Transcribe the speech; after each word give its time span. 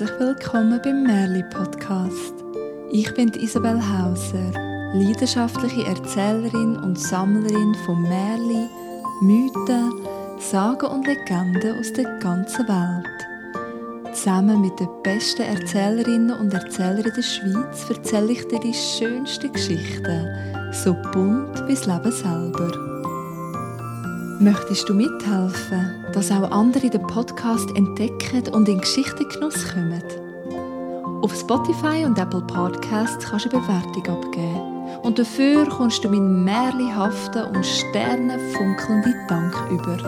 Herzlich 0.00 0.18
willkommen 0.18 0.80
beim 0.82 1.02
Merli 1.02 1.42
Podcast. 1.42 2.32
Ich 2.90 3.12
bin 3.12 3.28
Isabel 3.34 3.78
Hauser, 3.78 4.50
leidenschaftliche 4.94 5.84
Erzählerin 5.84 6.76
und 6.76 6.98
Sammlerin 6.98 7.74
von 7.84 8.00
Merli, 8.00 8.66
Mythen, 9.20 9.92
Sagen 10.38 10.86
und 10.86 11.06
Legenden 11.06 11.78
aus 11.78 11.92
der 11.92 12.18
ganzen 12.18 12.66
Welt. 12.66 14.14
Zusammen 14.14 14.62
mit 14.62 14.80
den 14.80 14.88
besten 15.02 15.42
Erzählerinnen 15.42 16.34
und 16.34 16.54
Erzählern 16.54 17.12
der 17.14 17.22
Schweiz 17.22 17.90
erzähle 17.90 18.32
ich 18.32 18.48
dir 18.48 18.60
die 18.60 18.72
schönsten 18.72 19.52
Geschichten, 19.52 20.72
so 20.72 20.94
bunt 21.12 21.62
wie 21.68 21.74
das 21.74 21.84
Leben 21.84 22.10
selber. 22.10 22.89
Möchtest 24.40 24.88
du 24.88 24.94
mithelfen, 24.94 26.02
dass 26.14 26.32
auch 26.32 26.50
andere 26.50 26.88
den 26.88 27.06
Podcast 27.06 27.68
entdecken 27.76 28.48
und 28.54 28.66
in 28.70 28.80
Geschichtengenuss 28.80 29.70
kommen? 29.70 30.02
Auf 31.20 31.38
Spotify 31.38 32.06
und 32.06 32.18
Apple 32.18 32.40
Podcasts 32.40 33.28
kannst 33.28 33.44
du 33.44 33.50
eine 33.50 33.60
Bewertung 33.60 34.08
abgeben. 34.08 34.62
Und 35.02 35.18
dafür 35.18 35.68
kommst 35.68 36.02
du 36.02 36.08
meinen 36.08 36.42
märlihaften 36.42 37.54
und 37.54 37.66
sternenfunkelnden 37.66 39.14
Dank 39.28 39.54
über. 39.70 39.98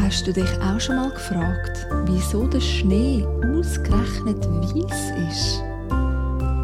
Hast 0.00 0.26
du 0.26 0.32
dich 0.32 0.50
auch 0.60 0.80
schon 0.80 0.96
mal 0.96 1.10
gefragt, 1.10 1.86
wieso 2.06 2.46
der 2.46 2.60
Schnee 2.60 3.24
ausgerechnet 3.44 4.46
weiß 4.46 5.12
ist? 5.28 5.62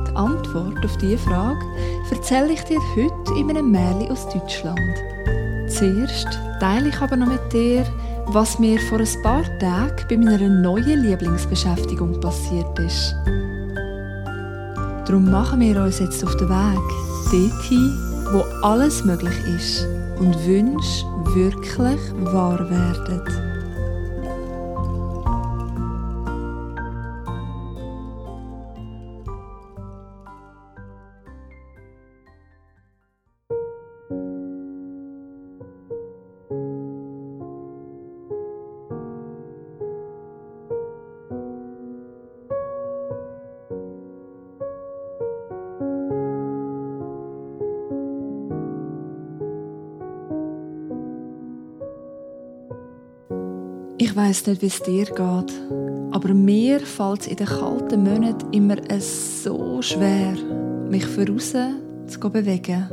Die 0.09 0.17
Antwort 0.17 0.85
auf 0.85 0.97
diese 0.99 1.19
Frage 1.19 1.65
erzähle 2.11 2.53
ich 2.53 2.63
dir 2.65 2.81
heute 2.95 3.39
in 3.39 3.51
einem 3.51 3.71
Märchen 3.71 4.11
aus 4.11 4.29
Deutschland. 4.29 4.79
Zuerst 5.69 6.29
teile 6.61 6.89
ich 6.89 6.97
aber 7.01 7.17
noch 7.17 7.29
mit 7.29 7.53
dir, 7.53 7.85
was 8.27 8.59
mir 8.59 8.79
vor 8.81 8.99
ein 9.01 9.23
paar 9.23 9.59
Tagen 9.59 10.05
bei 10.09 10.17
meiner 10.17 10.49
neuen 10.49 11.03
Lieblingsbeschäftigung 11.03 12.21
passiert 12.21 12.79
ist. 12.79 13.15
Darum 15.07 15.31
machen 15.31 15.61
wir 15.61 15.83
uns 15.83 15.99
jetzt 15.99 16.25
auf 16.25 16.37
den 16.37 16.49
Weg 16.49 17.03
dorthin, 17.31 17.99
wo 18.33 18.45
alles 18.67 19.05
möglich 19.05 19.35
ist 19.57 19.87
und 20.19 20.35
Wünsche 20.47 21.05
wirklich 21.35 22.01
wahr 22.33 22.59
werden. 22.71 23.52
Weiß 54.33 54.47
nicht, 54.47 54.63
wie 54.63 54.67
es 54.67 54.83
dir 54.83 55.05
geht, 55.05 55.53
aber 56.11 56.33
mir 56.33 56.81
fällt 56.81 57.21
es 57.21 57.27
in 57.27 57.37
den 57.37 57.47
kalten 57.47 58.03
Monaten 58.03 58.51
immer 58.51 58.77
so 58.99 59.83
schwer, 59.83 60.33
mich 60.89 61.05
voraus 61.05 61.53
zu 62.07 62.31
bewegen. 62.31 62.89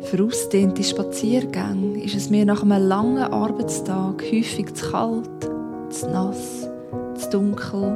Für 0.00 0.24
ausgedehnte 0.24 0.82
Spaziergänge 0.82 2.02
ist 2.02 2.14
es 2.14 2.30
mir 2.30 2.46
nach 2.46 2.62
einem 2.62 2.88
langen 2.88 3.22
Arbeitstag 3.22 4.22
häufig 4.22 4.72
zu 4.72 4.92
kalt, 4.92 5.28
zu 5.90 6.08
nass, 6.08 6.70
zu 7.16 7.28
dunkel. 7.28 7.94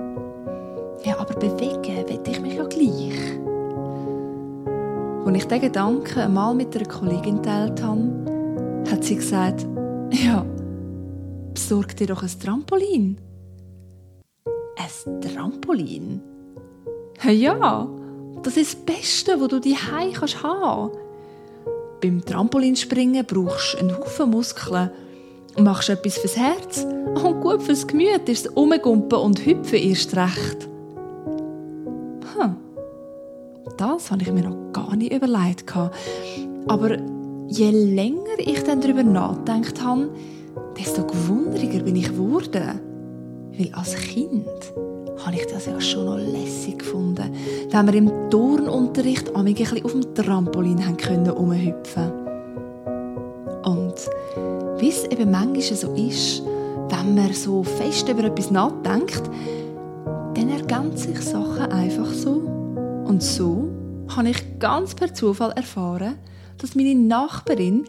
Ja, 1.05 1.19
aber 1.21 1.33
bewegen 1.33 2.09
will 2.11 2.21
ich 2.27 2.41
mich 2.43 2.57
ja 2.57 2.65
gleich. 2.65 3.39
Als 5.25 5.35
ich 5.35 5.45
diesen 5.45 5.61
Gedanken 5.63 6.19
einmal 6.19 6.55
mit 6.55 6.77
einer 6.77 6.85
Kollegin 6.85 7.43
teilt 7.43 7.83
habe, 7.83 8.85
hat 8.91 9.03
sie 9.03 9.17
gesagt, 9.17 9.67
ja, 10.11 10.45
besorg 11.59 11.97
dir 11.97 12.07
doch 12.07 12.23
ein 12.23 12.31
Trampolin. 12.41 13.19
Ein 14.77 15.21
Trampolin? 15.21 16.23
Ja, 17.25 17.89
das 18.45 18.57
ist 18.57 18.75
das 18.75 18.97
Beste, 18.97 19.41
was 19.41 19.49
du 19.49 19.59
die 19.59 19.75
haben 19.75 20.13
kannst 20.13 20.41
Beim 22.01 22.25
Trampolinspringen 22.25 23.27
brauchst 23.27 23.75
du 23.75 23.79
einen 23.79 23.99
Haufen 23.99 24.31
Muskeln. 24.31 24.93
Machst 25.59 25.89
etwas 25.89 26.19
fürs 26.19 26.37
Herz 26.37 26.87
und 27.25 27.41
gut 27.41 27.61
fürs 27.61 27.89
Gemüt 27.89 28.29
ist 28.29 28.47
es 28.47 28.53
Umgumpen 28.53 29.19
und 29.19 29.45
Hüpfen 29.45 29.81
erst 29.81 30.17
recht. 30.17 30.69
Hm. 32.39 32.57
Das 33.77 34.13
habe 34.13 34.23
ich 34.23 34.31
mir 34.31 34.49
noch 34.49 34.73
gar 34.73 34.95
nicht 34.95 35.13
überlegt. 35.13 35.75
Aber 36.69 36.97
je 37.49 37.71
länger 37.71 38.39
ich 38.39 38.63
dann 38.63 38.81
darüber 38.81 39.03
nachgedacht 39.03 39.83
habe, 39.83 40.11
desto 40.79 41.05
gewunderiger 41.05 41.83
bin 41.83 41.97
ich 41.97 42.09
geworden. 42.09 42.81
Weil 43.59 43.71
als 43.73 43.95
Kind 43.97 44.47
habe 45.25 45.37
ich 45.37 45.47
das 45.47 45.67
ja 45.67 45.81
schon 45.81 46.05
noch 46.07 46.17
lässig 46.17 46.79
gefunden, 46.79 47.31
wenn 47.71 47.87
wir 47.87 47.95
im 47.95 48.31
Turnunterricht 48.31 49.35
ein 49.35 49.53
bisschen 49.55 49.85
auf 49.85 49.93
dem 49.93 50.15
Trampolin 50.15 50.85
haben 50.87 50.97
können 50.97 51.31
umhüpfen. 51.31 52.13
Und 53.65 53.95
wie 54.79 54.89
es 54.89 55.05
eben 55.05 55.31
manchmal 55.31 55.63
so 55.63 55.93
ist, 55.95 56.43
wenn 56.89 57.15
man 57.15 57.33
so 57.33 57.65
fest 57.65 58.09
über 58.09 58.25
etwas 58.25 58.51
nachdenkt, 58.51 59.23
dann 60.35 60.49
ergänzen 60.49 61.15
sich 61.15 61.21
Sachen 61.21 61.73
einfach 61.73 62.13
so. 62.13 62.43
Und 63.05 63.23
so 63.23 63.69
habe 64.17 64.31
ich 64.31 64.59
ganz 64.59 64.95
per 64.95 65.13
Zufall 65.13 65.51
erfahren, 65.53 66.15
dass 66.59 66.75
meine 66.75 66.95
Nachbarin 66.95 67.85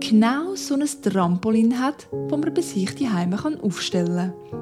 genau 0.00 0.54
so 0.54 0.74
ein 0.74 0.88
Trampolin 1.02 1.78
hat, 1.78 2.08
wo 2.10 2.36
man 2.36 2.52
bei 2.52 2.62
sich 2.62 2.94
die 2.94 3.08
Heime 3.08 3.38
aufstellen 3.62 4.32
kann. 4.50 4.60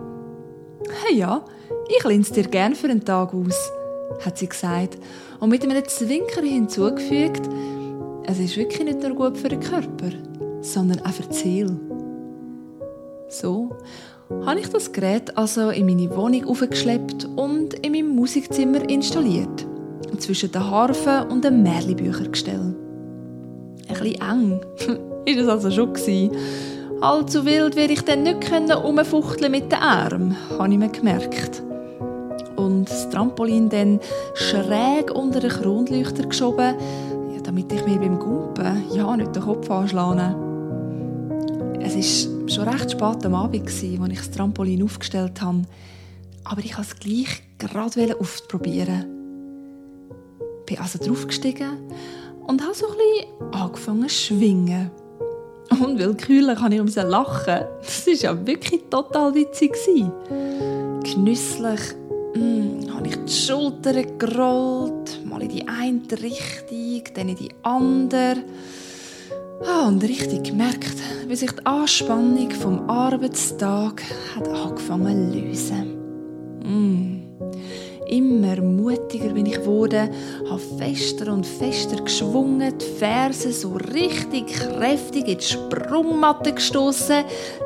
Hey 1.06 1.16
ja, 1.16 1.44
ich 1.88 2.04
lehne 2.04 2.24
dir 2.24 2.44
gerne 2.44 2.74
für 2.74 2.88
einen 2.88 3.04
Tag 3.04 3.32
aus, 3.32 3.70
hat 4.24 4.38
sie 4.38 4.48
gesagt 4.48 4.98
und 5.40 5.48
mit 5.48 5.62
einem 5.62 5.86
Zwinker 5.86 6.42
hinzugefügt, 6.42 7.48
es 8.24 8.38
ist 8.38 8.56
wirklich 8.56 8.84
nicht 8.84 9.02
nur 9.02 9.14
gut 9.14 9.38
für 9.38 9.48
den 9.48 9.60
Körper, 9.60 10.10
sondern 10.60 11.00
auch 11.00 11.12
für 11.12 11.22
die 11.22 11.34
Seele. 11.34 11.80
So 13.28 13.76
habe 14.44 14.60
ich 14.60 14.68
das 14.68 14.92
Gerät 14.92 15.36
also 15.36 15.70
in 15.70 15.86
meine 15.86 16.14
Wohnung 16.14 16.44
aufgeschleppt 16.46 17.26
und 17.36 17.74
in 17.74 17.92
meinem 17.92 18.14
Musikzimmer 18.14 18.88
installiert, 18.88 19.66
zwischen 20.18 20.52
der 20.52 20.68
Harfe 20.68 21.26
und 21.30 21.44
dem 21.44 21.62
Märlibücher 21.62 22.28
gestellt 22.28 22.81
ein 23.88 23.98
bisschen 23.98 24.20
eng. 24.20 24.60
ist 25.24 25.38
es 25.38 25.48
also 25.48 25.70
schon 25.70 25.92
gewesen. 25.92 26.36
Allzu 27.00 27.44
wild 27.44 27.74
werde 27.74 27.94
ich 27.94 28.02
dann 28.02 28.22
nicht 28.22 28.48
umfuchteln 28.48 29.50
mit 29.50 29.72
den 29.72 29.78
Armen, 29.78 30.36
habe 30.50 30.72
ich 30.72 30.78
mir 30.78 30.88
gemerkt. 30.88 31.62
Und 32.56 32.88
das 32.88 33.10
Trampolin 33.10 33.68
dann 33.68 33.98
schräg 34.34 35.10
unter 35.12 35.40
den 35.40 35.50
Kronleuchter 35.50 36.26
geschoben, 36.26 36.76
ja, 37.34 37.40
damit 37.42 37.72
ich 37.72 37.84
mir 37.86 37.98
beim 37.98 38.18
Gumpen 38.18 38.84
ja 38.94 39.16
nicht 39.16 39.34
den 39.34 39.42
Kopf 39.42 39.68
anschlage. 39.70 40.36
Es 41.80 42.28
war 42.28 42.48
schon 42.48 42.68
recht 42.68 42.92
spät 42.92 43.26
am 43.26 43.34
Abend, 43.34 43.66
als 43.66 43.82
ich 43.82 43.98
das 43.98 44.30
Trampolin 44.30 44.84
aufgestellt 44.84 45.42
habe. 45.42 45.62
Aber 46.44 46.60
ich 46.60 46.76
wollte 46.76 46.90
es 46.92 47.00
gleich 47.00 47.42
gerade 47.58 48.16
ausprobieren. 48.20 49.06
Ich 50.60 50.66
bin 50.66 50.78
also 50.78 50.98
draufgestiegen 51.00 51.78
und 52.46 52.62
habe 52.62 52.74
so 52.74 52.86
ein 52.86 52.92
bisschen 52.96 53.54
angefangen 53.62 54.08
zu 54.08 54.14
schwingen. 54.14 54.90
Unwillkürlich 55.70 56.58
habe 56.58 56.74
ich 56.74 56.94
lachen. 56.96 57.64
Das 57.80 58.06
war 58.06 58.14
ja 58.14 58.46
wirklich 58.46 58.82
total 58.90 59.34
witzig. 59.34 59.74
Genüsslich 61.02 61.80
mm, 62.34 62.90
habe 62.94 63.08
ich 63.08 63.16
die 63.16 63.32
Schultern 63.32 64.18
gerollt, 64.18 65.24
mal 65.24 65.42
in 65.42 65.48
die 65.48 65.66
eine 65.66 66.02
Richtung, 66.22 67.14
dann 67.14 67.28
in 67.28 67.36
die 67.36 67.50
andere. 67.62 68.44
Ah, 69.64 69.86
und 69.86 70.02
richtig 70.02 70.44
gemerkt, 70.44 70.96
wie 71.28 71.36
sich 71.36 71.52
die 71.52 71.64
Anspannung 71.64 72.50
vom 72.50 72.90
Arbeitstag 72.90 74.02
hat 74.34 74.48
angefangen 74.48 75.32
zu 75.32 75.38
lösen. 75.38 75.98
Mm. 76.64 77.22
Immer 78.12 78.60
mutiger 78.60 79.30
bin 79.30 79.46
ich 79.46 79.64
wurde, 79.64 80.10
habe 80.48 80.60
fester 80.78 81.32
und 81.32 81.46
fester 81.46 81.96
geschwungen, 81.96 82.74
die 82.78 82.84
Ferse 82.84 83.52
so 83.52 83.72
richtig 83.94 84.48
kräftig 84.48 85.28
in 85.28 85.38
die 85.38 85.44
Sprungmatte 85.44 86.52
gestoßen. 86.52 87.24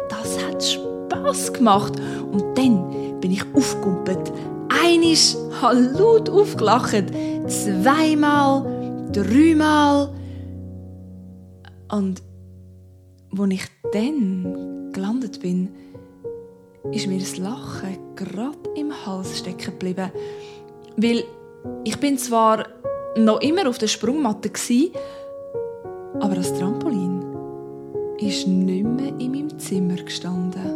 Das 0.09 0.45
hat 0.45 0.63
Spaß 0.63 1.53
gemacht. 1.53 1.95
Und 2.31 2.57
dann 2.57 3.19
bin 3.21 3.33
ich 3.33 3.43
aufgekumpelt. 3.55 4.33
Einisch 4.69 5.35
habe 5.61 5.81
laut 5.81 6.31
aufgelacht. 6.31 7.07
Zweimal, 7.49 9.11
dreimal. 9.13 10.11
Und 11.91 12.23
als 13.37 13.51
ich 13.51 13.65
dann 13.93 14.93
gelandet 14.93 15.41
bin, 15.41 15.71
ist 16.93 17.09
mir 17.09 17.19
das 17.19 17.37
Lachen 17.37 18.06
gerade 18.17 18.59
im 18.75 18.93
Hals 19.07 19.39
stecken 19.39 19.73
geblieben. 19.79 20.11
Weil 20.97 21.25
ich 21.85 21.99
bin 21.99 22.19
zwar 22.19 22.67
noch 23.17 23.41
immer 23.41 23.69
auf 23.69 23.79
der 23.79 23.87
Sprungmatte 23.87 24.51
aber 26.21 26.35
das 26.35 26.53
Trampolin 26.59 27.23
ist 28.19 28.47
nicht 28.47 28.85
mehr 28.85 29.09
in 29.19 29.33
meinem 29.33 29.59
Zimmer 29.59 29.97
gestanden. 29.97 30.76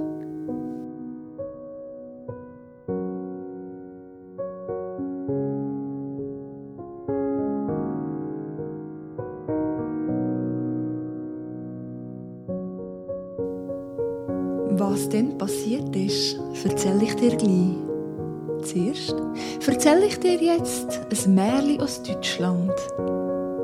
Märchen 21.70 21.82
aus 21.82 22.02
Deutschland. 22.02 22.72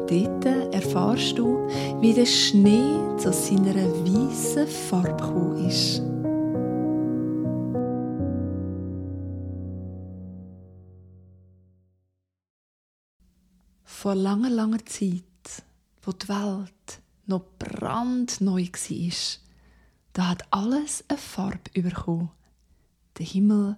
Dort 0.08 0.44
erfahrst 0.72 1.38
du, 1.38 1.66
wie 2.00 2.14
der 2.14 2.26
Schnee 2.26 2.94
zu 3.18 3.32
seiner 3.32 3.74
weißen 3.74 4.66
Farbe 4.66 5.16
gekommen 5.16 5.68
ist. 5.68 6.02
Vor 13.82 14.14
langer, 14.14 14.50
langer 14.50 14.84
Zeit, 14.86 15.24
wo 16.02 16.12
die 16.12 16.28
Welt 16.28 17.00
noch 17.26 17.44
brandneu 17.58 18.62
war, 18.62 19.12
da 20.12 20.28
hat 20.28 20.44
alles 20.50 21.04
eine 21.08 21.18
Farbe 21.18 21.82
bekommen. 21.82 22.30
Der 23.18 23.26
Himmel 23.26 23.76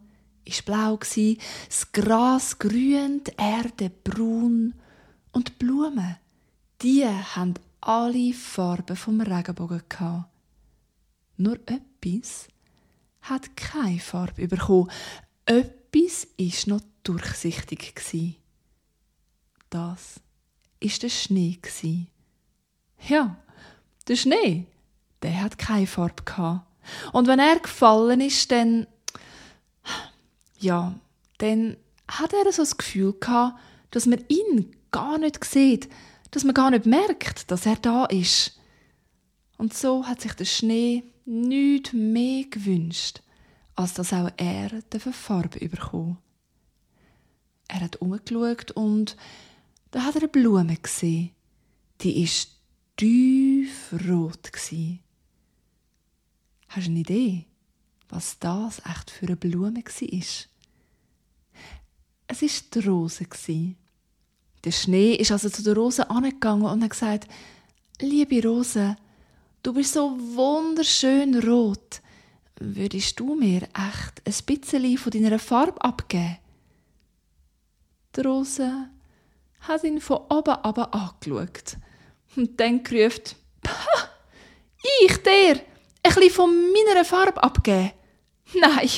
war 0.48 0.96
blau, 0.96 0.98
das 0.98 1.92
Gras 1.92 2.58
grün, 2.58 3.22
die 3.24 3.32
Erde 3.36 3.90
braun 3.90 4.74
und 5.32 5.48
die 5.48 5.52
Blumen, 5.52 6.16
die 6.82 7.04
haben 7.06 7.54
alle 7.80 8.32
Farben 8.32 8.96
vom 8.96 9.20
Regenbogen 9.20 9.82
gehabt. 9.88 10.28
Nur 11.36 11.58
etwas 11.66 12.48
hat 13.22 13.56
keine 13.56 14.00
Farbe 14.00 14.48
bekommen. 14.48 14.90
Etwas 15.44 16.26
ist 16.36 16.66
noch 16.66 16.80
durchsichtig 17.02 17.94
Das 19.70 20.20
ist 20.80 21.02
der 21.02 21.08
Schnee 21.08 21.58
Ja, 23.08 23.36
der 24.08 24.16
Schnee 24.16 24.66
der 25.22 25.42
hat 25.42 25.58
keine 25.58 25.86
Farbe 25.86 26.22
gehabt. 26.24 26.66
Und 27.12 27.26
wenn 27.26 27.38
er 27.38 27.58
gefallen 27.58 28.20
ist, 28.20 28.50
dann, 28.50 28.86
ja, 30.58 30.94
dann 31.38 31.76
hat 32.08 32.32
er 32.32 32.52
so 32.52 32.62
das 32.62 32.76
Gefühl 32.76 33.14
gehabt, 33.18 33.58
dass 33.90 34.06
man 34.06 34.24
ihn 34.28 34.74
gar 34.90 35.18
nicht 35.18 35.44
sieht, 35.44 35.88
dass 36.30 36.44
man 36.44 36.54
gar 36.54 36.70
nicht 36.70 36.86
merkt, 36.86 37.50
dass 37.50 37.66
er 37.66 37.76
da 37.76 38.04
ist. 38.06 38.58
Und 39.56 39.74
so 39.74 40.06
hat 40.06 40.20
sich 40.20 40.34
der 40.34 40.44
Schnee 40.44 41.04
nichts 41.24 41.92
mehr 41.92 42.44
gewünscht, 42.44 43.22
als 43.74 43.94
dass 43.94 44.12
auch 44.12 44.30
er 44.36 44.70
die 44.92 44.98
Farbe 44.98 45.68
bekommen. 45.68 46.18
Er 47.68 47.80
hat 47.80 47.96
umgeschaut 47.96 48.70
und 48.72 49.16
da 49.90 50.04
hat 50.04 50.14
er 50.16 50.22
eine 50.22 50.28
Blume 50.28 50.76
gesehen. 50.76 51.30
Die 52.00 52.22
ist 52.22 52.56
tiefrot 52.96 54.52
gsi. 54.52 55.00
Hast 56.68 56.86
du 56.86 56.90
eine 56.90 57.00
Idee, 57.00 57.46
was 58.08 58.38
das 58.38 58.80
echt 58.90 59.10
für 59.10 59.26
eine 59.26 59.36
Blume 59.36 59.82
war? 59.82 60.22
Es 62.30 62.42
war 62.42 62.48
die 62.74 62.86
Rose. 62.86 63.26
Der 64.64 64.70
Schnee 64.72 65.14
ist 65.14 65.30
also 65.30 65.48
zu 65.48 65.62
der 65.62 65.74
Rose 65.74 66.08
angegangen 66.10 66.66
und 66.66 66.82
hat 66.82 66.90
gesagt, 66.90 67.28
liebe 68.00 68.42
Rose, 68.42 68.96
du 69.62 69.72
bist 69.72 69.94
so 69.94 70.18
wunderschön 70.18 71.38
rot. 71.40 72.00
Würdest 72.60 73.20
du 73.20 73.34
mir 73.34 73.62
echt 73.62 74.22
ein 74.24 74.44
bisschen 74.46 74.98
von 74.98 75.12
deiner 75.12 75.38
Farbe 75.38 75.80
abgeben? 75.80 76.38
Die 78.16 78.20
Rose 78.20 78.88
hat 79.60 79.84
ihn 79.84 80.00
von 80.00 80.18
oben 80.28 80.54
ab 80.54 80.94
angeschaut 80.94 81.76
und 82.36 82.58
dann 82.58 82.82
gerufen, 82.82 83.36
ich 85.04 85.16
der, 85.18 85.54
ein 85.54 85.60
bisschen 86.02 86.30
von 86.30 86.50
meiner 86.72 87.04
Farbe 87.04 87.42
abgeben? 87.42 87.92
Nein. 88.60 88.88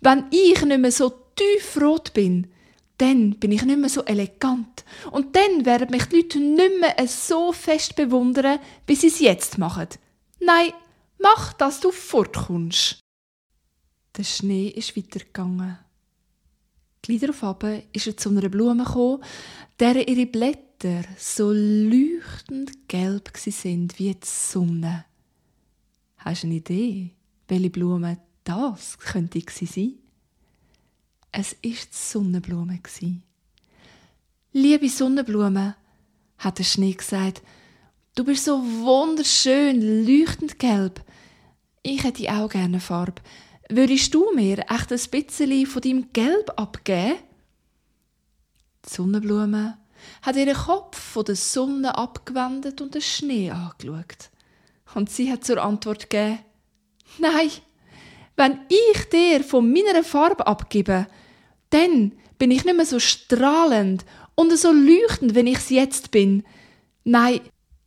Wenn 0.00 0.26
ich 0.30 0.62
nicht 0.62 0.80
mehr 0.80 0.92
so 0.92 1.12
tiefrot 1.34 2.12
bin, 2.12 2.48
dann 2.98 3.38
bin 3.38 3.52
ich 3.52 3.62
nicht 3.64 3.78
mehr 3.78 3.88
so 3.88 4.02
elegant. 4.04 4.84
Und 5.10 5.36
dann 5.36 5.66
werden 5.66 5.90
mich 5.90 6.06
die 6.06 6.16
Leute 6.16 6.38
nicht 6.38 6.80
mehr 6.80 7.08
so 7.08 7.52
fest 7.52 7.96
bewundern, 7.96 8.58
wie 8.86 8.94
sie 8.94 9.08
es 9.08 9.20
jetzt 9.20 9.58
machen. 9.58 9.88
Nein, 10.40 10.72
mach, 11.18 11.52
dass 11.52 11.80
du 11.80 11.90
fortkommst. 11.90 12.98
Der 14.16 14.24
Schnee 14.24 14.68
ist 14.68 14.96
weitergegangen. 14.96 15.78
Gleich 17.02 17.20
darauf 17.20 17.62
ist 17.92 18.06
er 18.06 18.16
zu 18.16 18.30
einer 18.30 18.48
Blume 18.48 18.84
gekommen, 18.84 19.22
deren 19.78 20.06
ihre 20.06 20.26
Blätter 20.26 21.02
so 21.18 21.52
leuchtend 21.52 22.88
gelb 22.88 23.30
sind 23.36 23.98
wie 23.98 24.14
die 24.14 24.26
Sonne. 24.26 25.04
Hast 26.16 26.42
du 26.42 26.46
eine 26.46 26.56
Idee, 26.56 27.10
welche 27.46 27.70
Blume 27.70 28.18
das 28.46 28.98
könnte 28.98 29.42
sein? 29.50 29.94
Es 31.32 31.52
war 31.52 31.58
die 31.62 31.76
Sonnenblume. 31.90 32.80
Liebe 34.52 34.88
Sonnenblume, 34.88 35.74
hat 36.38 36.58
der 36.58 36.64
Schnee 36.64 36.92
gesagt, 36.92 37.42
du 38.14 38.24
bist 38.24 38.44
so 38.44 38.58
wunderschön, 38.62 40.06
leuchtend 40.06 40.58
gelb. 40.58 41.04
Ich 41.82 42.04
hätte 42.04 42.30
auch 42.32 42.48
gerne 42.48 42.80
Farbe. 42.80 43.22
Würdest 43.68 44.14
du 44.14 44.32
mir 44.34 44.58
echt 44.70 44.92
ein 44.92 45.10
bisschen 45.10 45.66
von 45.66 45.82
deinem 45.82 46.12
Gelb 46.12 46.52
abgeben? 46.56 47.16
Die 48.84 48.94
Sonnenblume 48.94 49.76
hat 50.22 50.36
ihren 50.36 50.54
Kopf 50.54 50.98
von 50.98 51.24
der 51.24 51.36
Sonne 51.36 51.96
abgewendet 51.96 52.80
und 52.80 52.94
den 52.94 53.02
Schnee 53.02 53.50
angeschaut. 53.50 54.30
Und 54.94 55.10
sie 55.10 55.32
hat 55.32 55.44
zur 55.44 55.62
Antwort 55.62 56.08
gegeben, 56.08 56.38
Nein, 57.18 57.50
wenn 58.36 58.60
ich 58.68 59.08
dir 59.08 59.42
von 59.42 59.72
meiner 59.72 60.04
Farbe 60.04 60.46
abgebe, 60.46 61.06
dann 61.70 62.12
bin 62.38 62.50
ich 62.50 62.64
nicht 62.64 62.76
mehr 62.76 62.86
so 62.86 63.00
strahlend 63.00 64.04
und 64.34 64.56
so 64.56 64.70
leuchtend, 64.72 65.34
wenn 65.34 65.46
ich 65.46 65.58
es 65.58 65.70
jetzt 65.70 66.10
bin. 66.10 66.44
Nein, 67.04 67.40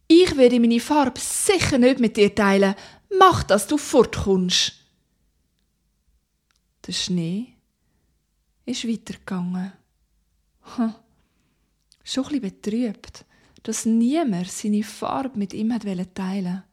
ich 0.08 0.36
werde 0.38 0.60
meine 0.60 0.80
Farbe 0.80 1.20
sicher 1.20 1.78
nicht 1.78 2.00
mit 2.00 2.18
dir 2.18 2.34
teilen. 2.34 2.76
Mach, 3.18 3.44
dass 3.44 3.68
du 3.68 3.78
fortkommst. 3.78 4.74
Der 6.88 6.94
Schnee 6.94 7.54
ist 8.66 8.88
weitergegangen. 8.88 9.74
Hm. 10.76 10.96
Schon 12.04 12.26
ein 12.26 12.42
bisschen 12.42 12.62
betrübt, 12.62 13.26
dass 13.62 13.86
niemand 13.86 14.50
seine 14.50 14.84
Farbe 14.84 15.38
mit 15.38 15.54
ihm 15.54 15.70
teilen 15.70 16.08
wollte. 16.16 16.64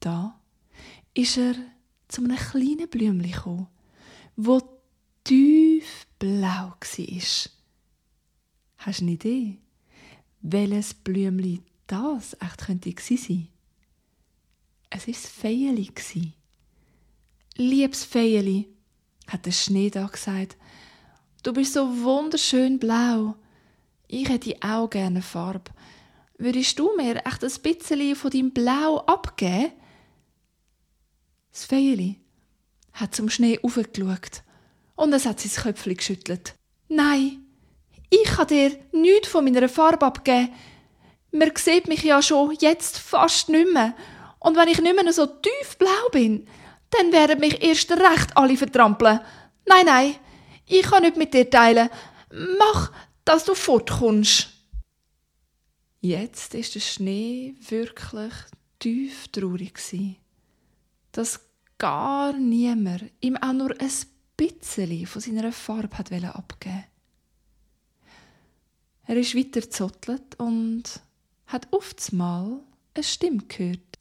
Da 0.00 0.38
ist 1.14 1.38
er 1.38 1.54
zu 2.10 2.22
einem 2.22 2.36
kleinen 2.36 2.88
Blümchen 2.88 3.32
gekommen, 3.32 3.68
wo 4.36 4.60
tief 5.24 6.06
blau 6.18 6.74
war. 6.74 7.50
Hast 8.78 9.00
du 9.00 9.04
eine 9.04 9.12
Idee, 9.12 9.58
welches 10.40 10.94
Blümchen 10.94 11.64
das 11.86 12.36
echt 12.40 12.66
könnte 12.66 12.94
sein? 12.98 13.48
Es 14.90 15.06
war 15.06 15.14
das 15.14 15.26
Feierli. 15.26 15.92
Liebes 17.56 18.04
Feierli, 18.04 18.68
hat 19.28 19.46
der 19.46 19.52
Schnee 19.52 19.90
da 19.90 20.06
gesagt, 20.06 20.56
du 21.42 21.52
bist 21.52 21.74
so 21.74 22.02
wunderschön 22.02 22.78
blau. 22.78 23.36
Ich 24.08 24.28
hätte 24.28 24.56
auch 24.60 24.90
gerne 24.90 25.22
Farbe. 25.22 25.70
Würdest 26.38 26.78
du 26.78 26.96
mir 26.96 27.24
echt 27.24 27.44
ein 27.44 27.62
bisschen 27.62 28.16
von 28.16 28.30
deinem 28.30 28.50
Blau 28.50 28.98
abgeben? 29.00 29.72
Das 31.52 31.64
Feili 31.64 32.20
hat 32.92 33.14
zum 33.14 33.28
Schnee 33.30 33.58
aufgeschaut 33.62 34.42
Und 34.96 35.12
es 35.12 35.26
hat 35.26 35.40
sein 35.40 35.62
Köpfchen 35.62 35.96
geschüttelt. 35.96 36.54
Nein, 36.88 37.44
ich 38.10 38.24
kann 38.24 38.48
dir 38.48 38.76
nichts 38.92 39.28
von 39.28 39.44
meiner 39.44 39.68
Farbe 39.68 40.06
abgeben. 40.06 40.52
Man 41.32 41.52
sieht 41.56 41.86
mich 41.86 42.02
ja 42.02 42.20
schon 42.22 42.56
jetzt 42.60 42.98
fast 42.98 43.48
nicht 43.48 43.72
mehr. 43.72 43.94
Und 44.40 44.56
wenn 44.56 44.68
ich 44.68 44.80
nicht 44.80 44.94
mehr 44.94 45.12
so 45.12 45.26
tiefblau 45.26 46.08
bin, 46.12 46.46
dann 46.90 47.12
werden 47.12 47.38
mich 47.38 47.62
erst 47.62 47.92
recht 47.92 48.36
alle 48.36 48.56
vertrampeln. 48.56 49.20
Nein, 49.66 49.86
nein, 49.86 50.16
ich 50.66 50.82
kann 50.82 51.02
nicht 51.02 51.16
mit 51.16 51.32
dir 51.34 51.48
teilen. 51.48 51.88
Mach, 52.58 52.90
dass 53.24 53.44
du 53.44 53.54
fortkommst. 53.54 54.48
Jetzt 56.00 56.54
ist 56.54 56.74
der 56.74 56.80
Schnee 56.80 57.54
wirklich 57.68 58.32
tief 58.78 59.28
traurig 59.28 59.74
gsi, 59.74 60.16
dass 61.12 61.40
gar 61.78 62.32
niemand 62.32 63.04
ihm 63.20 63.36
auch 63.36 63.52
nur 63.52 63.74
ein 63.80 63.90
bisschen 64.36 65.06
von 65.06 65.22
seiner 65.22 65.52
Farbe 65.52 65.96
hat 65.98 66.12
abgeben 66.12 66.84
Er 69.06 69.16
ist 69.16 69.36
weiter 69.36 69.60
gezottelt 69.60 70.38
und 70.38 71.00
hat 71.46 71.68
oft 71.72 72.12
mal 72.12 72.60
eine 72.94 73.04
Stimme 73.04 73.42
gehört. 73.48 73.98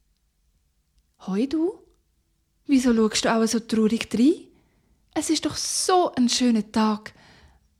Hoi 1.28 1.48
du, 1.48 1.80
wieso 2.68 2.94
schaust 2.94 3.26
du 3.26 3.34
auch 3.34 3.46
so 3.46 3.60
traurig 3.60 4.08
rein? 4.14 4.48
Es 5.14 5.30
ist 5.30 5.46
doch 5.46 5.56
so 5.56 6.14
ein 6.16 6.30
schöner 6.30 6.72
Tag. 6.72 7.14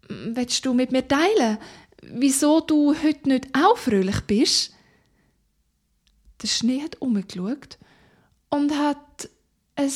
Willst 0.08 0.66
du 0.66 0.74
mit 0.74 0.92
mir 0.92 1.08
teilen, 1.08 1.58
wieso 2.02 2.62
du 2.62 2.96
heute 3.02 3.30
nicht 3.30 3.48
auch 3.54 3.78
fröhlich 3.78 4.22
bist? 4.22 4.74
Der 6.42 6.48
Schnee 6.48 6.82
hat 6.82 7.02
umgeschaut 7.02 7.79
und 8.50 8.78
hat 8.78 9.30
ein 9.76 9.92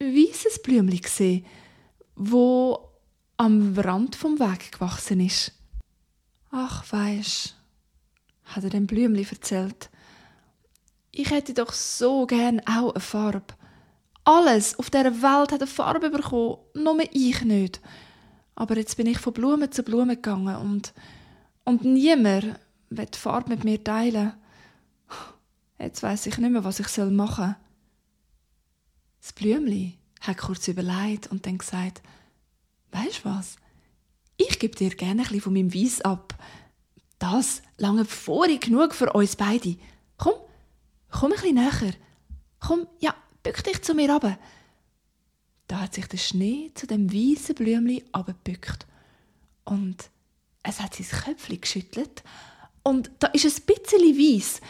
weißes 0.00 0.62
Blümchen 0.62 1.00
gesehen, 1.00 1.46
wo 2.14 2.88
am 3.36 3.78
Rand 3.78 4.16
vom 4.16 4.38
Weg 4.38 4.72
gewachsen 4.72 5.20
ist. 5.20 5.52
Ach, 6.50 6.84
weisst, 6.92 7.56
hat 8.44 8.64
er 8.64 8.70
dem 8.70 8.86
Blümli 8.86 9.26
erzählt. 9.28 9.90
Ich 11.12 11.30
hätte 11.30 11.54
doch 11.54 11.72
so 11.72 12.26
gern 12.26 12.60
auch 12.66 12.92
eine 12.92 13.00
Farbe. 13.00 13.54
Alles 14.24 14.78
auf 14.78 14.90
dieser 14.90 15.22
Welt 15.22 15.52
hat 15.52 15.60
eine 15.60 15.66
Farbe 15.66 16.10
bekommen, 16.10 16.58
nur 16.74 16.98
ich 17.12 17.42
nicht. 17.42 17.80
Aber 18.54 18.76
jetzt 18.76 18.96
bin 18.96 19.06
ich 19.06 19.18
von 19.18 19.32
Blume 19.32 19.70
zu 19.70 19.82
Blume 19.82 20.16
gegangen 20.16 20.56
und, 20.56 20.92
und 21.64 21.84
niemand 21.84 22.58
will 22.90 23.06
die 23.06 23.18
Farbe 23.18 23.50
mit 23.50 23.64
mir 23.64 23.82
teilen. 23.82 24.34
Jetzt 25.78 26.02
weiß 26.02 26.26
ich 26.26 26.38
nicht 26.38 26.50
mehr, 26.50 26.64
was 26.64 26.80
ich 26.80 26.96
machen 27.10 27.44
soll. 27.44 27.67
Das 29.20 29.32
Blümli 29.32 29.98
hat 30.20 30.38
kurz 30.38 30.68
überlegt 30.68 31.28
und 31.28 31.46
dann 31.46 31.58
gesagt, 31.58 32.02
Weißt 32.92 33.24
was? 33.24 33.56
Ich 34.36 34.58
gebe 34.58 34.76
dir 34.76 34.90
gerne 34.90 35.22
ein 35.28 35.40
von 35.40 35.52
meinem 35.52 35.74
Weiss 35.74 36.00
ab. 36.00 36.34
Das 37.18 37.62
lange 37.76 38.04
vorig 38.04 38.62
genug 38.62 38.94
für 38.94 39.12
uns 39.12 39.36
beide. 39.36 39.76
Komm, 40.16 40.34
komm 41.10 41.32
ein 41.32 41.40
bisschen 41.40 41.54
näher. 41.56 41.94
Komm, 42.60 42.86
ja, 43.00 43.14
bück 43.42 43.62
dich 43.64 43.82
zu 43.82 43.94
mir 43.94 44.10
runter. 44.10 44.38
Da 45.66 45.80
hat 45.80 45.94
sich 45.94 46.06
der 46.06 46.18
Schnee 46.18 46.70
zu 46.74 46.86
dem 46.86 47.12
weißen 47.12 47.54
Blümli 47.54 48.04
abgebückt. 48.12 48.86
Und 49.64 50.10
es 50.62 50.80
hat 50.80 50.94
sein 50.94 51.06
Köpfchen 51.06 51.60
geschüttelt. 51.60 52.22
Und 52.82 53.10
da 53.18 53.26
ist 53.28 53.44
ein 53.44 53.66
bisschen 53.66 54.00
weiß 54.00 54.60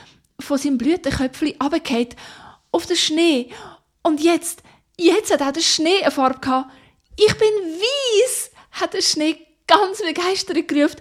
von 0.40 0.58
seinem 0.58 0.78
Blütenköpfchen 0.78 1.54
runtergefallen 1.60 2.08
auf 2.72 2.86
den 2.86 2.96
Schnee. 2.96 3.50
Und 4.02 4.22
jetzt, 4.22 4.62
jetzt 4.96 5.32
hat 5.32 5.42
auch 5.42 5.52
der 5.52 5.60
Schnee 5.60 6.02
eine 6.02 6.10
Farbe 6.10 6.40
gehabt. 6.40 6.70
Ich 7.16 7.34
bin 7.36 7.48
weiß, 7.48 8.50
hat 8.72 8.94
der 8.94 9.02
Schnee 9.02 9.36
ganz 9.66 10.00
begeistert 10.00 10.68
gerufen. 10.68 11.00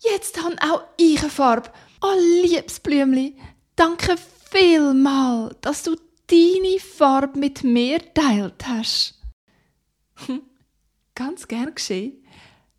Jetzt 0.00 0.42
habe 0.42 0.56
auch 0.60 0.82
ich 0.96 1.20
eine 1.20 1.30
Farbe. 1.30 1.70
Oh, 2.02 2.14
liebes 2.42 2.80
Blümli, 2.80 3.36
danke 3.76 4.16
vielmal, 4.50 5.56
dass 5.62 5.82
du 5.82 5.96
deine 6.26 6.78
Farbe 6.78 7.38
mit 7.38 7.64
mir 7.64 7.98
teilt 8.12 8.66
hast. 8.66 9.14
Hm, 10.26 10.42
ganz 11.14 11.48
gern 11.48 11.74
geschehen, 11.74 12.24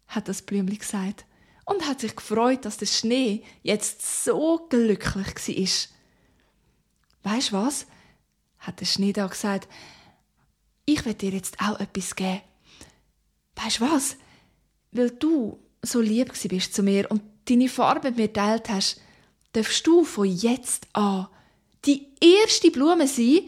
hat 0.08 0.28
das 0.28 0.42
Blümli 0.42 0.78
gesagt 0.78 1.26
und 1.66 1.88
hat 1.88 2.00
sich 2.00 2.16
gefreut, 2.16 2.66
dass 2.66 2.78
der 2.78 2.86
Schnee 2.86 3.44
jetzt 3.64 4.24
so 4.24 4.68
glücklich 4.70 5.36
war. 7.24 7.34
Weißt 7.34 7.52
was? 7.54 7.88
Hat 8.66 8.80
der 8.80 8.86
Schnee 8.86 9.14
da 9.14 9.28
gesagt. 9.28 9.68
Ich 10.86 11.06
will 11.06 11.14
dir 11.14 11.32
jetzt 11.32 11.60
auch 11.60 11.80
etwas 11.80 12.16
geben. 12.16 12.42
Weißt 13.56 13.82
was? 13.82 14.18
Weil 14.92 15.12
du 15.12 15.60
so 15.82 16.02
lieb 16.02 16.34
bist 16.48 16.74
zu 16.74 16.84
mir 16.84 17.10
und 17.10 17.22
deine 17.46 17.70
Farbe 17.70 18.10
mit 18.10 18.18
mir 18.18 18.34
teilt 18.34 18.70
hast, 18.70 19.00
darfst 19.54 19.86
du 19.88 20.04
von 20.04 20.26
jetzt 20.26 20.88
an 20.94 21.28
die 21.86 22.08
erste 22.20 22.72
Blume 22.72 23.08
sein, 23.08 23.42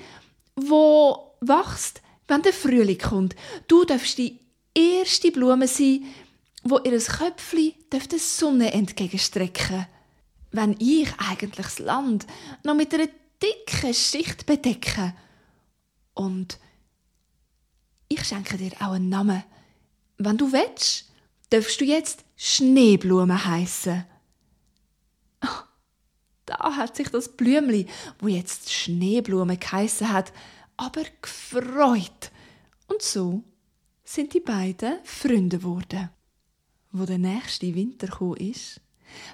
wo 0.55 1.35
wächst, 1.41 2.01
wenn 2.27 2.41
der 2.41 2.53
Frühling 2.53 2.97
kommt. 2.97 3.35
Du 3.67 3.83
darfst 3.83 4.17
die 4.17 4.39
erste 4.73 5.31
Blume 5.31 5.67
sein, 5.67 6.05
wo 6.63 6.79
ihr 6.79 6.97
Köpfchen 6.99 7.73
der 7.91 8.19
Sonne 8.19 8.73
entgegenstrecken 8.73 9.87
Wenn 10.51 10.75
ich 10.79 11.09
eigentlich 11.17 11.65
das 11.65 11.79
Land 11.79 12.27
noch 12.63 12.75
mit 12.75 12.93
einer 12.93 13.07
dicken 13.41 13.93
Schicht 13.93 14.45
bedecke. 14.45 15.13
Und 16.13 16.59
ich 18.07 18.23
schenke 18.23 18.57
dir 18.57 18.71
auch 18.79 18.93
einen 18.93 19.09
Namen. 19.09 19.43
Wenn 20.17 20.37
du 20.37 20.51
willst, 20.51 21.11
darfst 21.49 21.79
du 21.79 21.85
jetzt 21.85 22.23
Schneeblume 22.35 23.45
heißen. 23.45 24.05
Da 26.45 26.77
hat 26.77 26.95
sich 26.95 27.09
das 27.09 27.35
Blümli, 27.35 27.87
wo 28.19 28.27
jetzt 28.27 28.71
Schneeblume 28.71 29.57
geheissen 29.57 30.11
hat, 30.11 30.31
aber 30.77 31.03
gefreut. 31.21 32.31
Und 32.87 33.01
so 33.01 33.43
sind 34.05 34.33
die 34.33 34.39
beiden 34.39 35.03
Freunde 35.03 35.57
geworden. 35.57 36.09
Wo 36.93 37.05
der 37.05 37.17
nächste 37.17 37.75
Winter 37.75 38.07
gekommen 38.07 38.37
ist, 38.37 38.79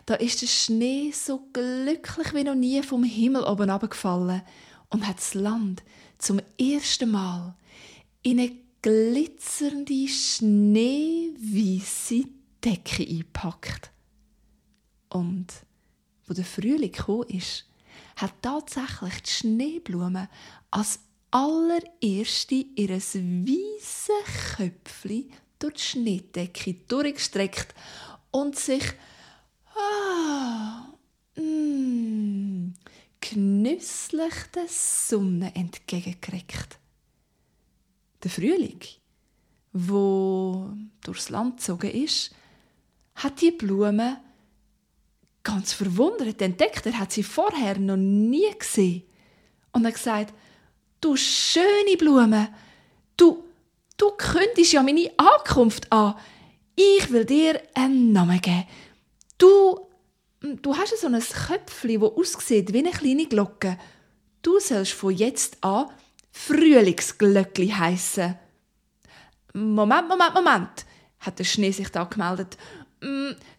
da 0.06 0.16
ist 0.16 0.42
der 0.42 0.48
Schnee 0.48 1.12
so 1.12 1.48
glücklich 1.54 2.34
wie 2.34 2.44
noch 2.44 2.56
nie 2.56 2.82
vom 2.84 3.04
Himmel 3.04 3.44
oben 3.44 3.70
abgefallen 3.70 4.42
und 4.90 5.08
hat 5.08 5.18
das 5.18 5.34
Land 5.34 5.84
zum 6.18 6.42
ersten 6.60 7.12
Mal 7.12 7.56
in 8.22 8.40
eine 8.40 8.52
glitzernde 8.82 10.08
schneeweiße 10.08 11.34
Decke 12.63 13.04
eingepackt. 13.04 13.92
Und 15.10 15.48
wo 16.25 16.34
der 16.34 16.46
Frühling 16.46 16.92
gekommen 16.92 17.30
ist, 17.30 17.66
hat 18.16 18.34
tatsächlich 18.42 19.22
die 19.24 19.30
Schneeblume 19.30 20.30
als 20.72 21.00
allererste 21.32 22.66
ihr 22.75 22.90
weißes 22.90 24.56
Köpfchen 24.56 25.32
durch 25.60 25.74
die 25.75 25.82
Schneedecke 25.82 26.75
durchgestreckt 26.88 27.74
und 28.32 28.58
sich 28.58 28.84
ah, 29.75 30.88
mm, 31.36 32.74
genüsslich 33.20 34.34
der 34.53 34.68
Sonne 34.68 35.56
entgegengekriegt 35.56 36.80
der 38.24 38.32
Frühling, 38.32 38.80
wo 39.74 40.70
durchs 41.01 41.30
Land 41.30 41.58
gezogen 41.58 41.92
ist, 41.92 42.34
hat 43.15 43.42
die 43.42 43.51
Blume 43.51 44.18
ganz 45.44 45.74
verwundert 45.74 46.42
entdeckt. 46.42 46.86
Er 46.86 47.00
hat 47.00 47.12
sie 47.12 47.24
vorher 47.24 47.77
noch 47.77 47.98
nie 47.98 48.50
gesehen. 48.58 49.03
Und 49.72 49.84
er 49.84 49.89
hat 49.89 49.96
gesagt, 49.96 50.34
du 51.01 51.15
schöne 51.18 51.98
Blume, 51.98 52.50
du, 53.18 53.44
du 53.98 54.12
kündigst 54.12 54.74
ja 54.74 54.82
meine 54.82 55.12
Ankunft 55.18 55.92
an. 55.92 56.15
Ich 56.75 57.12
will 57.12 57.25
dir 57.25 57.62
einen 57.74 58.13
Namen 58.13 58.42
geben. 58.42 58.65
Du, 59.44 59.90
du 60.40 60.78
hast 60.78 60.98
so 60.98 61.08
ein 61.08 61.20
Köpfchen, 61.20 62.00
das 62.00 62.12
aussieht 62.12 62.72
wie 62.72 62.80
eine 62.80 62.92
kleine 62.92 63.26
Glocke. 63.26 63.78
Du 64.42 64.58
sollst 64.58 64.94
von 64.94 65.14
jetzt 65.14 65.58
an 65.60 65.88
Frühlingsglöckli 66.32 67.68
heißen. 67.68 68.40
Moment, 69.54 70.08
Moment, 70.08 70.34
Moment, 70.34 70.86
hat 71.20 71.40
der 71.40 71.44
Schnee 71.44 71.72
sich 71.72 71.90
da 71.90 72.06
gemeldet. 72.06 72.58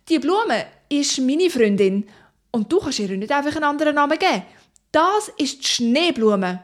Die 0.08 0.18
Blume 0.18 0.64
ist 0.88 1.18
meine 1.18 1.50
Freundin 1.50 2.08
und 2.50 2.72
du 2.72 2.78
kannst 2.78 3.00
ihr 3.00 3.14
nicht 3.14 3.30
einfach 3.30 3.54
einen 3.54 3.64
anderen 3.64 3.96
Namen 3.96 4.18
geben. 4.18 4.42
Das 4.90 5.28
ist 5.36 5.60
die 5.60 5.66
Schneeblume. 5.66 6.62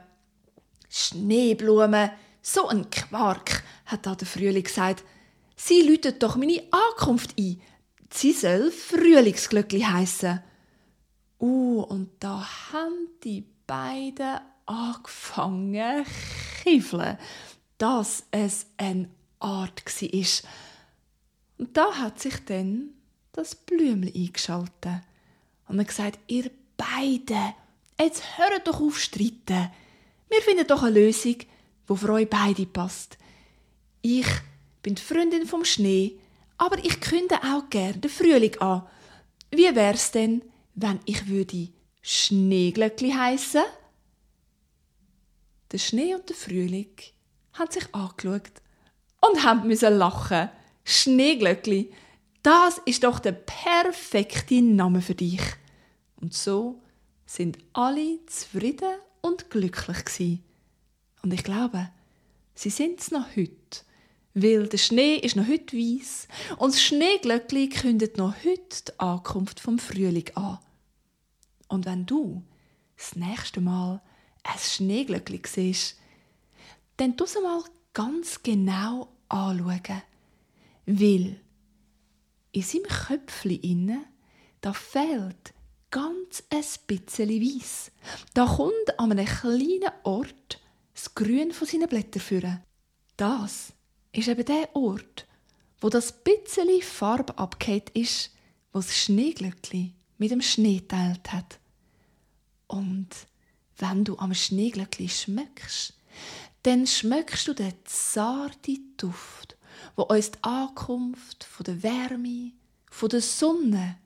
Schneeblume, 0.89 2.13
so 2.41 2.69
ein 2.69 2.89
Quark, 2.89 3.65
hat 3.85 4.07
da 4.07 4.15
der 4.15 4.27
Frühling 4.27 4.65
gesagt. 4.65 5.05
Sie 5.57 5.83
läutet 5.83 6.23
doch 6.23 6.37
meine 6.37 6.63
Ankunft 6.71 7.39
ein. 7.39 7.61
Sie 8.13 8.33
soll 8.33 8.71
Frühlingsglöckli 8.71 9.81
heißen. 9.81 10.43
Uh, 11.41 11.83
und 11.83 12.11
da 12.21 12.47
haben 12.73 13.09
die 13.25 13.45
beiden 13.67 14.41
angefangen 14.67 16.05
kiffeln, 16.63 17.17
dass 17.79 18.25
es 18.31 18.67
ein 18.77 19.11
Art 19.39 19.85
war. 19.87 20.51
Und 21.59 21.77
da 21.77 21.95
hat 21.95 22.21
sich 22.21 22.45
dann 22.45 22.91
das 23.33 23.55
Blümchen 23.55 24.13
eingeschaltet 24.15 25.03
und 25.69 25.81
hat 25.81 25.89
gesagt, 25.89 26.19
ihr 26.27 26.51
beide, 26.77 27.55
jetzt 27.99 28.39
hört 28.39 28.67
doch 28.67 28.81
auf 28.81 28.99
streiten. 28.99 29.71
Wir 30.29 30.43
finden 30.43 30.67
doch 30.67 30.83
eine 30.83 31.01
Lösung, 31.01 31.37
die 31.89 31.97
für 31.97 32.13
euch 32.13 32.29
beide 32.29 32.67
passt. 32.67 33.19
Ich 34.03 34.27
bin 34.83 34.95
die 34.95 35.03
Freundin 35.03 35.47
vom 35.47 35.65
Schnee, 35.65 36.20
aber 36.61 36.79
ich 36.85 37.01
künde 37.01 37.37
auch 37.37 37.71
gerne 37.71 37.97
den 37.97 38.11
Frühling 38.11 38.55
an. 38.61 38.87
Wie 39.51 39.75
wär's 39.75 40.13
denn, 40.13 40.43
wenn 40.75 41.01
ich 41.07 41.27
würde 41.27 41.71
Schneeglöckli 42.03 43.13
heißen? 43.13 43.63
Der 45.73 45.79
Schnee 45.79 46.15
und 46.15 46.29
der 46.29 46.37
Frühling 46.37 46.95
haben 47.55 47.71
sich 47.71 47.95
angeschaut 47.95 48.53
und 49.23 49.43
haben 49.43 49.67
müssen 49.69 49.97
lachen. 49.97 50.51
Schneeglöckli, 50.85 51.95
das 52.43 52.77
ist 52.85 53.05
doch 53.05 53.21
der 53.21 53.33
perfekte 53.33 54.61
Name 54.61 55.01
für 55.01 55.15
dich. 55.15 55.43
Und 56.17 56.35
so 56.35 56.83
sind 57.25 57.57
alle 57.73 58.19
zufrieden 58.27 58.99
und 59.23 59.49
glücklich 59.49 60.05
gewesen. 60.05 60.45
Und 61.23 61.33
ich 61.33 61.43
glaube, 61.43 61.89
sie 62.55 62.71
sind 62.71 63.01
es 63.01 63.11
noch 63.11 63.35
heute, 63.35 63.81
weil 64.35 64.69
der 64.69 64.79
Schnee 64.79 65.17
ist 65.17 65.37
noch 65.37 65.49
heute 65.49 65.77
weiß 65.77 66.29
und 66.59 66.75
das 66.75 66.83
Schneeglöckli 66.83 67.69
kündet 67.69 68.17
noch 68.17 68.35
heute 68.45 68.85
die 68.89 69.01
Ankunft 69.01 69.61
vom 69.61 69.79
Frühling 69.79 70.31
an. 70.35 70.59
Und 71.69 71.87
wenn 71.87 72.07
du 72.07 72.43
das 72.97 73.17
nächste 73.17 73.61
Mal 73.61 74.03
ein 74.43 74.59
Schneeglöckli 74.59 75.43
siehst, 75.47 75.97
dann 76.97 77.17
tu 77.17 77.25
es 77.25 77.35
mal 77.35 77.63
ganz 77.93 78.43
genau 78.43 79.09
anschauen. 79.29 80.03
Weil 80.87 81.41
in 82.53 82.63
seinem 82.63 82.85
Köpfchen 82.85 83.61
inne, 83.61 84.05
da 84.61 84.73
fehlt 84.73 85.55
ganz 85.91 86.43
ein 86.51 86.65
bisschen 86.87 87.29
Weiss. 87.31 87.91
Da 88.35 88.47
kommt 88.47 88.99
an 88.99 89.13
einem 89.13 89.27
kleinen 89.27 89.93
Ort 90.05 90.61
das 90.95 91.15
Grün 91.15 91.53
von 91.53 91.67
seinen 91.67 91.89
Blättern 91.89 92.21
führen. 92.21 92.63
Das 93.17 93.73
ist 94.13 94.29
eben 94.29 94.45
der 94.45 94.75
Ort, 94.75 95.27
wo 95.81 95.89
das 95.89 96.13
bisschen 96.23 96.83
Farbe 96.83 97.39
abgeht 97.39 97.91
ist, 97.91 98.31
was 98.73 98.87
das 98.87 98.99
Schneeglöckli 98.99 99.93
mit 100.19 100.31
dem 100.31 100.43
Schnee 100.43 100.81
teilt 100.87 101.33
hat. 101.33 101.59
Und 102.67 103.09
wenn 103.79 104.05
du 104.05 104.19
am 104.19 104.35
Schneeglöckli 104.35 105.09
schmeckst, 105.09 105.95
dann 106.63 106.87
schmeckst 106.87 107.49
du 107.49 107.55
den 107.55 107.73
zarten 107.85 108.95
Duft, 108.97 109.57
wo 109.97 110.03
uns 110.03 110.33
die 110.33 110.43
Ankunft 110.43 111.45
von 111.45 111.65
der 111.65 111.83
Wärme, 111.83 112.53
von 112.91 113.09
der 113.09 113.23
Sonne 113.23 113.97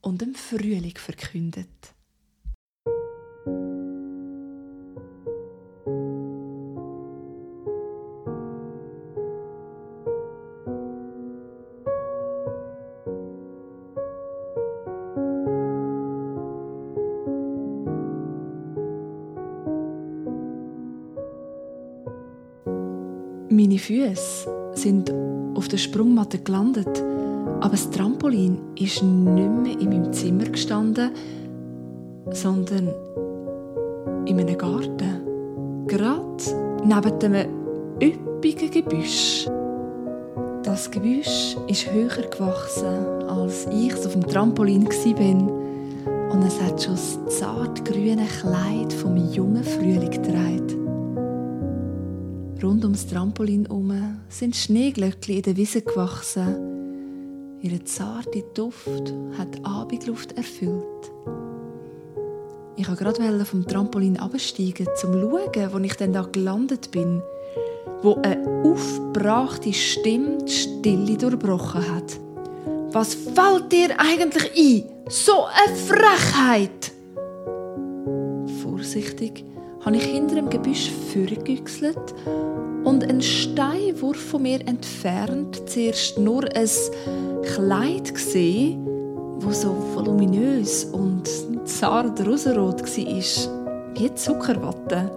und 0.00 0.22
dem 0.22 0.34
Frühling 0.34 0.96
verkündet. 0.96 1.68
Füße 23.88 24.46
sind 24.74 25.10
auf 25.54 25.66
der 25.68 25.78
Sprungmatte 25.78 26.36
gelandet, 26.40 27.02
aber 27.60 27.70
das 27.70 27.88
Trampolin 27.88 28.58
ist 28.78 29.02
nicht 29.02 29.50
mehr 29.50 29.80
in 29.80 29.88
meinem 29.88 30.12
Zimmer 30.12 30.44
gestanden, 30.44 31.10
sondern 32.30 32.90
in 34.26 34.38
einem 34.38 34.58
Garten. 34.58 35.86
Gerade 35.86 36.20
neben 36.84 37.34
einem 37.34 37.48
üppigen 38.02 38.70
Gebüsch. 38.70 39.48
Das 40.64 40.90
Gebüsch 40.90 41.56
ist 41.68 41.90
höher 41.90 42.28
gewachsen, 42.30 43.26
als 43.26 43.66
ich 43.72 43.94
auf 43.94 44.12
dem 44.12 44.26
Trampolin 44.26 44.84
war. 44.84 46.32
Und 46.34 46.46
es 46.46 46.60
hat 46.60 46.82
schon 46.82 46.92
das 46.92 47.38
zart 47.38 47.86
grüne 47.86 48.26
Kleid 48.26 48.92
vom 48.92 49.16
jungen 49.32 49.64
Frühling 49.64 50.10
getragen. 50.10 50.77
Rund 52.60 52.84
ums 52.84 53.06
Trampolin 53.06 53.66
herum 53.66 54.18
sind 54.28 54.56
Schneeglöckchen 54.56 55.36
in 55.36 55.42
der 55.42 55.56
Wiese 55.56 55.80
gewachsen. 55.80 57.58
Ihre 57.62 57.84
zarte 57.84 58.42
Duft 58.52 59.14
hat 59.38 59.54
die 59.54 59.64
Abendluft 59.64 60.36
erfüllt. 60.36 61.12
Ich 62.76 62.88
wollte 62.88 63.04
gerade 63.04 63.44
vom 63.44 63.64
Trampolin 63.64 64.16
absteigen, 64.16 64.88
um 64.88 64.96
zu 64.96 65.06
schauen, 65.06 65.72
wo 65.72 65.78
ich 65.78 65.94
dann 65.94 66.12
da 66.12 66.22
gelandet 66.22 66.90
bin, 66.90 67.22
wo 68.02 68.14
eine 68.22 68.44
aufgebrachte 68.64 69.72
Stimme 69.72 70.38
die 70.44 70.52
Stille 70.52 71.16
durchbrochen 71.16 71.94
hat. 71.94 72.18
Was 72.90 73.14
fällt 73.14 73.70
dir 73.70 73.90
eigentlich 73.98 74.50
ein? 74.56 74.84
So 75.08 75.44
eine 75.44 75.76
Frechheit! 75.76 76.92
Vorsichtig 78.62 79.44
habe 79.84 79.96
ich 79.96 80.04
hinter 80.04 80.36
dem 80.36 80.50
Gebüsch 80.50 80.90
vorgegüchselt 81.12 82.14
und 82.84 83.08
ein 83.08 83.22
Steinwurf 83.22 84.16
von 84.16 84.42
mir 84.42 84.60
entfernt 84.66 85.68
zuerst 85.68 86.18
nur 86.18 86.44
ein 86.44 86.68
Kleid 87.42 88.14
gesehen, 88.14 88.86
wo 89.40 89.50
so 89.50 89.74
voluminös 89.94 90.84
und 90.84 91.28
zart 91.64 92.26
rosarot 92.26 92.82
war, 92.82 93.94
wie 93.94 94.14
Zuckerwatte. 94.14 95.10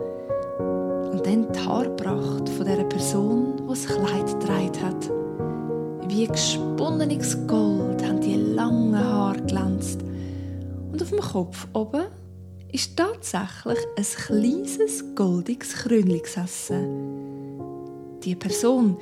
Und 1.11 1.25
dann 1.25 1.47
die 1.51 1.59
Haarpracht 1.59 2.49
von 2.49 2.65
der 2.65 2.83
Person, 2.83 3.53
die 3.57 3.67
das 3.67 3.85
Kleid 3.85 4.27
getragen 4.27 4.81
hat. 4.83 6.09
Wie 6.09 6.27
gesponnenes 6.27 7.37
Gold 7.47 8.05
haben 8.05 8.21
die 8.21 8.35
langen 8.35 8.97
Haare 8.97 9.41
glänzt. 9.41 10.01
Und 10.91 11.01
auf 11.01 11.09
dem 11.09 11.19
Kopf 11.19 11.67
oben 11.73 12.03
ist 12.71 12.95
tatsächlich 12.95 13.77
ein 13.97 14.05
kleines 14.25 15.03
goldiges 15.15 15.73
Krönchen 15.73 16.21
gesessen. 16.21 17.59
Die 18.23 18.35
Person, 18.35 18.97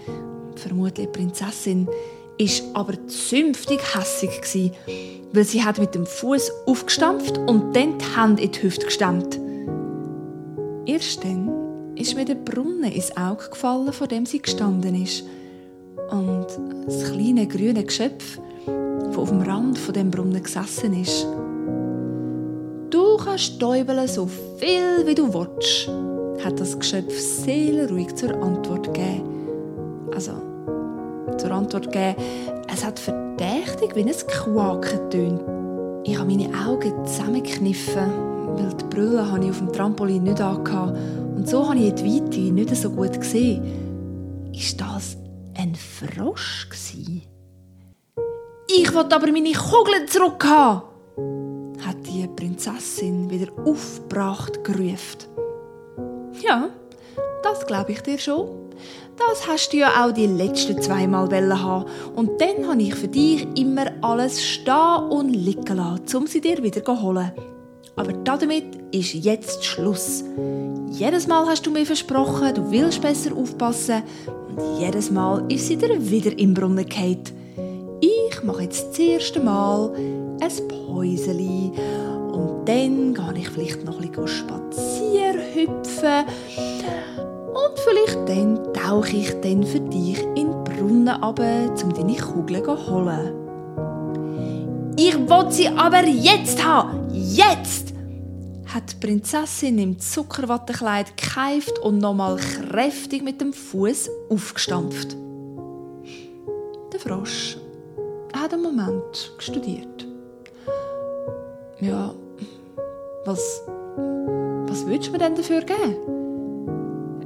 vermutlich 0.55 1.07
eine 1.07 1.11
Prinzessin, 1.13 1.87
ist 2.37 2.63
aber 2.73 2.93
zünftig 3.07 3.79
hässig 3.93 4.73
weil 5.31 5.43
sie 5.43 5.63
hat 5.63 5.77
mit 5.77 5.93
dem 5.93 6.05
Fuß 6.05 6.51
aufgestampft 6.65 7.37
und 7.37 7.75
dann 7.75 7.97
die 7.97 8.19
Hände 8.19 8.41
in 8.41 8.51
die 8.51 8.63
Hüfte 8.63 8.85
gestemmt. 8.85 9.39
Erst 10.85 11.23
dann 11.23 11.93
ist 11.95 12.15
mir 12.15 12.25
der 12.25 12.35
Brunnen 12.35 12.91
ins 12.91 13.15
Auge 13.15 13.49
gefallen, 13.49 13.93
vor 13.93 14.07
dem 14.07 14.25
sie 14.25 14.41
gestanden 14.41 15.03
ist. 15.03 15.23
Und 16.09 16.47
das 16.85 17.11
kleine 17.11 17.45
grüne 17.47 17.83
Geschöpf, 17.83 18.39
das 18.65 19.17
auf 19.17 19.29
dem 19.29 19.41
Rand 19.41 19.77
von 19.77 19.93
dem 19.93 20.09
Brunnen 20.09 20.41
gesessen 20.41 20.99
ist. 20.99 21.27
Du 22.89 23.17
kannst 23.17 23.55
stäubeln 23.55 24.07
so 24.07 24.25
viel 24.57 25.05
wie 25.05 25.13
du 25.13 25.31
willst, 25.31 25.87
hat 26.43 26.59
das 26.59 26.77
Geschöpf 26.79 27.13
seelenruhig 27.19 28.15
zur 28.15 28.33
Antwort 28.41 28.85
gegeben. 28.85 30.07
Also, 30.11 30.31
zur 31.37 31.51
Antwort 31.51 31.91
gegeben, 31.91 32.15
es 32.73 32.83
hat 32.83 32.97
verdächtig 32.97 33.95
wie 33.95 34.01
ein 34.01 34.27
Quaken 34.27 35.09
tönt. 35.11 35.41
Ich 36.03 36.17
habe 36.17 36.31
meine 36.31 36.49
Augen 36.65 37.05
zusammengekniffen, 37.05 38.11
weil 38.55 38.73
die 38.73 38.85
Brille 38.85 39.31
habe 39.31 39.43
ich 39.43 39.51
auf 39.51 39.59
dem 39.59 39.71
Trampolin 39.71 40.23
nicht 40.23 40.41
angehabt. 40.41 40.97
Und 41.35 41.47
so 41.47 41.69
habe 41.69 41.77
ich 41.77 41.93
die 41.93 42.05
Weite 42.05 42.39
nicht 42.39 42.75
so 42.75 42.89
gut 42.89 43.19
gesehen. 43.19 44.51
Ist 44.51 44.81
das 44.81 45.15
ein 45.55 45.75
Frosch 45.75 46.67
gewesen? 46.69 47.21
Ich 48.67 48.91
wollte 48.95 49.15
aber 49.15 49.31
meine 49.31 49.51
Kugeln 49.51 50.07
zurückhaben 50.07 50.81
hat 50.81 50.88
die 50.88 50.88
Prinzessin 52.39 53.29
wieder 53.29 53.51
aufgebracht 53.65 54.63
gerufen. 54.63 55.27
Ja, 56.41 56.69
das 57.43 57.67
glaube 57.67 57.91
ich 57.91 58.01
dir 58.01 58.17
schon. 58.17 58.47
Das 59.17 59.45
hast 59.45 59.73
du 59.73 59.77
ja 59.77 60.05
auch 60.05 60.13
die 60.13 60.25
letzten 60.25 60.81
zweimal 60.81 61.29
haben. 61.61 61.85
Und 62.15 62.39
dann 62.39 62.65
habe 62.65 62.81
ich 62.81 62.95
für 62.95 63.09
dich 63.09 63.45
immer 63.57 63.87
alles 64.01 64.41
stehen 64.41 65.09
und 65.09 65.33
liegen 65.33 65.75
lassen, 65.75 66.15
um 66.15 66.27
sie 66.27 66.39
dir 66.39 66.63
wieder 66.63 66.81
zu 66.81 67.01
holen. 67.01 67.33
Aber 67.97 68.13
damit 68.13 68.63
ist 68.93 69.15
jetzt 69.15 69.65
Schluss. 69.65 70.23
Jedes 70.91 71.27
Mal 71.27 71.45
hast 71.45 71.65
du 71.65 71.71
mir 71.71 71.85
versprochen, 71.85 72.55
du 72.55 72.71
willst 72.71 73.01
besser 73.01 73.35
aufpassen. 73.35 74.03
Und 74.47 74.79
jedes 74.79 75.11
Mal 75.11 75.43
ist 75.49 75.67
sie 75.67 75.75
dir 75.75 76.09
wieder 76.09 76.39
im 76.39 76.53
Brunnen 76.53 76.87
gefallen. 76.87 77.23
Ich 77.99 78.43
mache 78.43 78.63
jetzt 78.63 78.91
das 78.91 78.99
erste 78.99 79.41
Mal 79.41 79.93
ein 80.39 80.67
Päuseli. 80.69 81.73
Dann 82.69 83.15
gehe 83.15 83.41
ich 83.41 83.49
vielleicht 83.49 83.83
noch 83.83 83.99
ein 83.99 84.11
bisschen 84.11 84.27
spazieren, 84.27 85.41
hüpfen. 85.55 86.25
Und 87.47 87.79
vielleicht 87.79 88.29
dann 88.29 88.73
tauche 88.75 89.17
ich 89.17 89.33
dann 89.41 89.63
für 89.63 89.79
dich 89.79 90.21
in 90.35 90.51
die 90.51 90.71
Brunnen 90.71 91.07
runter, 91.07 91.73
um 91.83 91.93
deine 91.95 92.15
Kugeln 92.15 92.63
zu 92.63 92.91
holen. 92.91 93.33
Ich 94.97 95.17
will 95.17 95.51
sie 95.51 95.67
aber 95.69 96.05
jetzt 96.05 96.63
haben! 96.63 97.07
Jetzt! 97.11 97.95
hat 98.67 98.83
die 98.91 99.07
Prinzessin 99.07 99.79
im 99.79 99.97
Zuckerwattekleid 99.97 101.17
gekeift 101.17 101.79
und 101.79 101.97
nochmal 101.97 102.35
kräftig 102.35 103.23
mit 103.23 103.41
dem 103.41 103.51
Fuß 103.51 104.11
aufgestampft. 104.29 105.17
Der 106.93 106.99
Frosch 106.99 107.57
hat 108.31 108.53
einen 108.53 108.61
Moment 108.61 109.33
studiert. 109.39 110.07
Ja, 111.79 112.13
was, 113.25 113.61
was 114.67 114.85
würdest 114.85 115.09
du 115.09 115.11
mir 115.13 115.19
denn 115.19 115.35
dafür 115.35 115.61
geben? 115.61 115.95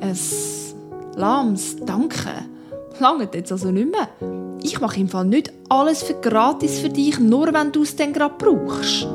Ein 0.02 0.18
lahmes 1.16 1.76
Danke. 1.86 2.30
Lange 3.00 3.30
jetzt 3.34 3.52
also 3.52 3.72
nicht 3.72 3.92
mehr. 3.92 4.08
Ich 4.62 4.80
mache 4.80 5.00
im 5.00 5.10
Fall 5.10 5.26
nicht 5.26 5.52
alles 5.70 6.04
für 6.04 6.14
gratis 6.14 6.80
für 6.80 6.90
dich, 6.90 7.20
nur 7.20 7.54
wenn 7.54 7.72
du 7.72 7.84
es 7.84 7.96
dann 7.96 8.14
gerade 8.14 8.36
brauchst. 8.38 9.08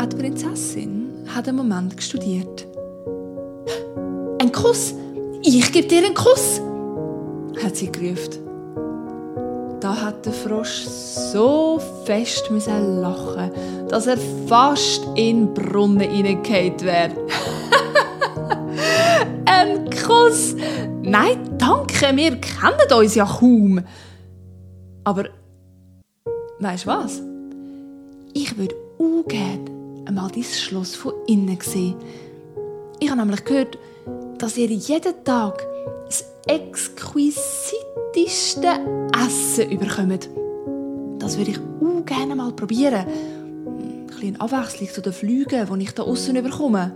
Auch 0.00 0.06
die 0.06 0.16
Prinzessin 0.16 1.24
hat 1.28 1.48
einen 1.48 1.58
Moment 1.58 2.02
studiert. 2.02 2.66
Ein 4.40 4.52
Kuss! 4.52 4.94
Ich 5.42 5.72
gebe 5.72 5.86
dir 5.86 6.04
einen 6.04 6.14
Kuss! 6.14 6.60
hat 7.62 7.76
sie 7.76 7.90
gerufen. 7.90 8.47
Hat 10.08 10.24
der 10.24 10.32
Frosch 10.32 10.86
so 10.86 11.78
fest 12.06 12.50
müssen 12.50 13.02
lachen, 13.02 13.50
dass 13.90 14.06
er 14.06 14.16
fast 14.46 15.04
in 15.16 15.48
den 15.48 15.52
Brunnen 15.52 16.00
hineingefallen 16.00 16.80
wäre. 16.80 17.12
Ein 19.44 19.90
Kuss! 19.90 20.56
Nein, 21.02 21.58
danke, 21.58 22.16
wir 22.16 22.40
kennen 22.40 22.98
uns 22.98 23.16
ja 23.16 23.26
kaum. 23.26 23.84
Aber, 25.04 25.26
weißt 26.58 26.86
du 26.86 26.88
was? 26.88 27.20
Ich 28.32 28.56
würde 28.56 28.76
auch 28.98 29.28
gerne 29.28 29.70
einmal 30.06 30.30
dein 30.30 30.42
Schloss 30.42 30.96
von 30.96 31.12
innen 31.26 31.58
sehen. 31.60 31.96
Ich 32.98 33.10
habe 33.10 33.20
nämlich 33.20 33.44
gehört, 33.44 33.76
dass 34.38 34.56
ihr 34.56 34.68
jeden 34.68 35.22
Tag 35.22 35.66
das 36.06 36.24
exquisiteste 38.14 38.68
Essen 39.26 39.70
überkommt. 39.70 40.28
Das 41.18 41.38
würde 41.38 41.50
ich 41.52 41.58
auch 41.58 42.04
gerne 42.04 42.34
mal 42.34 42.52
probieren. 42.52 43.06
Ein 43.06 44.06
bisschen 44.06 44.40
Abwechslung 44.40 44.88
zu 44.88 45.02
den 45.02 45.12
Flügen, 45.12 45.66
die 45.78 45.82
ich 45.82 45.94
da 45.94 46.02
außen 46.02 46.36
überkomme. 46.36 46.92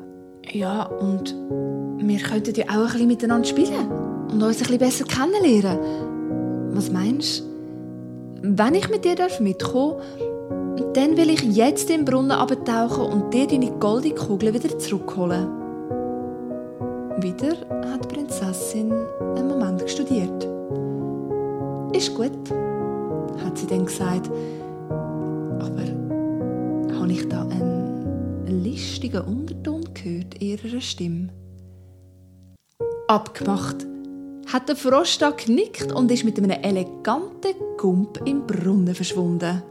Ja, 0.50 0.84
und 0.84 1.34
wir 1.98 2.18
könnten 2.18 2.54
ja 2.54 2.64
auch 2.64 2.76
ein 2.76 2.86
bisschen 2.86 3.06
miteinander 3.06 3.46
spielen 3.46 3.90
und 4.30 4.42
uns 4.42 4.56
ein 4.56 4.62
bisschen 4.62 4.78
besser 4.78 5.04
kennenlernen. 5.04 6.74
Was 6.74 6.90
meinst 6.90 7.40
du? 7.40 7.52
Wenn 8.42 8.74
ich 8.74 8.88
mit 8.88 9.04
dir 9.04 9.16
mitkommen 9.40 9.96
darf, 9.98 10.94
dann 10.94 11.16
will 11.16 11.30
ich 11.30 11.42
jetzt 11.42 11.90
im 11.90 12.04
Brunnen 12.04 12.32
abtauchen 12.32 13.04
und 13.04 13.32
dir 13.32 13.46
deine 13.46 13.70
goldene 13.72 14.14
Kugel 14.14 14.52
wieder 14.54 14.78
zurückholen. 14.78 15.46
Wieder 17.18 17.56
hat 17.92 18.04
die 18.04 18.14
Prinzessin 18.14 18.92
einen 19.20 19.48
Moment 19.48 19.88
studiert. 19.88 20.41
Ist 21.92 22.14
gut, 22.14 22.50
hat 23.44 23.58
sie 23.58 23.66
dann 23.66 23.84
gesagt. 23.84 24.30
Aber 24.88 25.82
habe 26.98 27.12
ich 27.12 27.28
da 27.28 27.42
einen 27.42 28.46
listigen 28.46 29.20
Unterton 29.20 29.84
gehört 29.92 30.40
ihrer 30.40 30.80
Stimme? 30.80 31.28
Abgemacht, 33.08 33.86
hat 34.50 34.68
der 34.68 34.76
Frosch 34.76 35.18
da 35.18 35.30
genickt 35.30 35.92
und 35.92 36.10
ist 36.10 36.24
mit 36.24 36.38
einem 36.38 36.50
eleganten 36.50 37.54
Gump 37.76 38.20
im 38.24 38.46
Brunnen 38.46 38.94
verschwunden. 38.94 39.62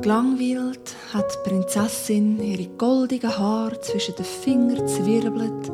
Gelangweilt 0.00 0.96
hat 1.12 1.32
die 1.32 1.48
Prinzessin 1.48 2.42
ihre 2.42 2.66
goldigen 2.76 3.38
Haare 3.38 3.80
zwischen 3.80 4.14
den 4.16 4.24
Fingern 4.24 4.88
zwirbelt 4.88 5.70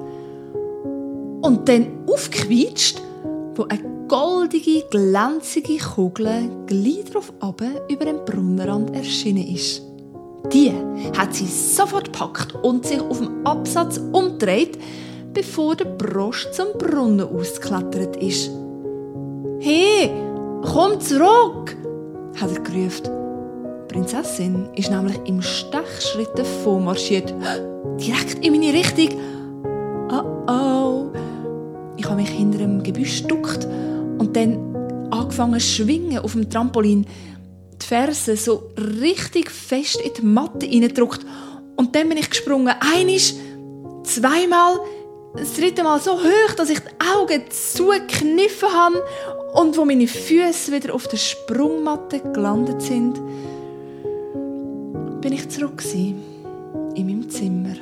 und 1.43 1.69
dann 1.69 1.87
aufgequietscht, 2.09 3.01
wo 3.55 3.65
eine 3.65 3.96
goldige, 4.09 4.85
glänzige 4.91 5.79
Kugel 5.79 6.49
gleich 6.67 7.05
drauf 7.13 7.33
über 7.89 8.05
dem 8.05 8.25
Brunnenrand 8.25 8.95
erschienen 8.95 9.47
ist. 9.49 9.83
Die 10.53 10.73
hat 11.17 11.35
sie 11.35 11.47
sofort 11.47 12.13
gepackt 12.13 12.55
und 12.63 12.87
sich 12.87 13.01
auf 13.01 13.19
dem 13.19 13.45
Absatz 13.45 13.99
umgedreht, 14.13 14.79
bevor 15.33 15.75
der 15.75 15.87
Brosch 15.87 16.47
zum 16.53 16.67
Brunnen 16.79 17.27
ausgeklettert 17.27 18.17
ist. 18.17 18.51
Hey, 19.61 20.11
komm 20.63 21.01
zurück! 21.01 21.77
hat 22.41 22.53
er 22.53 22.61
gerufen. 22.61 23.05
Die 23.05 23.95
Prinzessin 23.95 24.69
ist 24.75 24.91
nämlich 24.91 25.19
im 25.25 25.43
Stechschritt 25.43 26.31
davon 26.37 26.85
marschiert, 26.85 27.35
direkt 27.99 28.45
in 28.45 28.53
meine 28.53 28.73
Richtung. 28.73 29.19
Oh 30.11 30.53
oh! 30.53 31.07
Ich 31.97 32.05
habe 32.05 32.17
mich 32.17 32.31
hinter 32.31 32.61
einem 32.61 32.83
Gebüsch 32.83 33.23
geduckt 33.23 33.67
und 34.19 34.37
dann 34.37 34.77
angefangen 35.11 35.61
zu 35.61 35.67
schwingen 35.67 36.19
auf 36.19 36.33
dem 36.33 36.49
Trampolin. 36.49 37.07
Die 37.81 37.87
Ferse 37.87 38.37
so 38.37 38.71
richtig 39.01 39.51
fest 39.51 40.01
in 40.01 40.13
die 40.15 40.23
Matte 40.23 40.67
hineingedrückt. 40.67 41.25
Und 41.77 41.95
dann 41.95 42.09
bin 42.09 42.19
ich 42.19 42.31
gesprungen. 42.31 42.75
Einisch, 42.81 43.35
zweimal, 44.05 44.81
das 45.37 45.55
dritte 45.55 45.83
Mal 45.83 46.01
so 46.01 46.13
hoch, 46.13 46.55
dass 46.57 46.71
ich 46.71 46.79
die 46.79 47.07
Augen 47.15 47.43
zugekniffen 47.51 48.69
habe 48.69 49.05
und 49.55 49.77
wo 49.77 49.85
meine 49.85 50.07
Füße 50.07 50.73
wieder 50.73 50.95
auf 50.95 51.07
der 51.09 51.19
Sprungmatte 51.19 52.21
gelandet 52.21 52.81
sind, 52.81 53.21
bin 55.21 55.33
ich 55.33 55.49
zurück 55.49 55.83
in 55.95 57.07
meinem 57.07 57.29
Zimmer. 57.29 57.75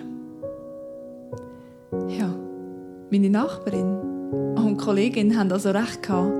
Ja, 2.08 2.34
meine 3.10 3.30
Nachbarin 3.30 4.13
und 4.74 4.78
Kollegin 4.78 5.38
haben 5.38 5.52
also 5.52 5.70
recht 5.70 6.02
gehabt. 6.02 6.32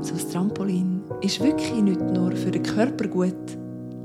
So 0.00 0.14
ein 0.14 0.32
Trampolin 0.32 1.02
ist 1.20 1.40
wirklich 1.40 1.72
nicht 1.80 2.00
nur 2.00 2.32
für 2.32 2.50
den 2.50 2.62
Körper 2.62 3.06
gut, 3.06 3.34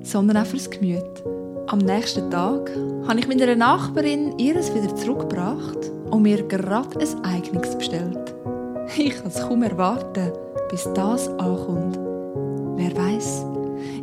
sondern 0.03 0.38
auch 0.38 0.45
fürs 0.45 0.69
Gemüt. 0.69 1.23
Am 1.67 1.80
nächsten 1.80 2.30
Tag 2.30 2.71
habe 3.08 3.19
ich 3.19 3.27
meiner 3.27 3.56
Nachbarin 3.56 4.38
ihres 4.38 4.73
wieder 4.75 4.95
zurückgebracht 4.95 5.91
und 6.12 6.21
mir 6.21 6.43
gerade 6.43 6.99
ein 6.99 7.25
eigenes 7.25 7.75
bestellt. 7.75 8.36
Ich 8.95 9.15
kann 9.15 9.27
es 9.27 9.41
kaum 9.41 9.63
erwarten, 9.63 10.32
bis 10.69 10.88
das 10.93 11.27
ankommt. 11.39 11.97
Wer 12.77 12.95
weiß, 12.95 13.45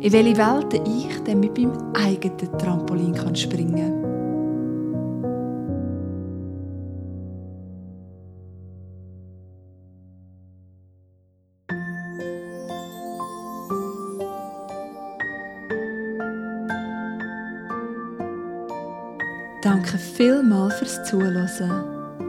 in 0.01 0.11
welche 0.11 0.37
Welt 0.37 0.73
ich 0.85 1.23
dann 1.23 1.39
mit 1.39 1.57
meinem 1.57 1.93
eigenen 1.93 2.57
Trampolin 2.59 3.13
kann 3.13 3.35
springen 3.35 3.75
kann. 3.75 4.04
Fürs 20.85 21.03
Zuhören. 21.03 21.49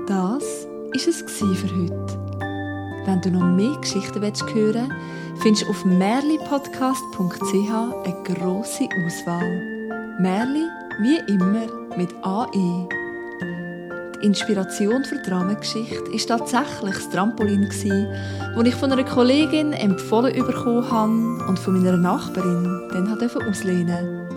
Das 0.07 0.67
war 0.67 0.95
es 0.95 1.23
für 1.31 1.77
heute. 1.77 2.07
Wenn 3.05 3.21
du 3.21 3.31
noch 3.31 3.45
mehr 3.45 3.77
Geschichten 3.81 4.21
hören 4.21 4.89
willst, 4.89 5.43
findest 5.43 5.65
du 5.65 5.71
auf 5.71 5.85
merlipodcast.ch 5.85 7.53
eine 7.53 8.17
grosse 8.25 8.89
Auswahl. 9.05 9.63
Merli, 10.21 10.65
wie 11.01 11.19
immer, 11.33 11.67
mit 11.97 12.09
AE. 12.23 12.89
Die 14.15 14.27
Inspiration 14.27 15.05
für 15.05 15.19
die 15.19 15.31
Rahmengeschichte 15.31 16.11
war 16.11 16.39
tatsächlich 16.39 16.95
das 16.95 17.11
Trampolin, 17.11 17.69
das 17.69 17.85
ich 17.85 18.75
von 18.75 18.91
einer 18.91 19.05
Kollegin 19.05 19.75
empfohlen 19.75 20.35
bekommen 20.47 20.91
habe 20.91 21.45
und 21.47 21.59
von 21.59 21.75
meiner 21.83 21.99
Nachbarin 21.99 22.89
dann 22.91 23.11
auslehnen 23.47 24.29
durfte. 24.31 24.36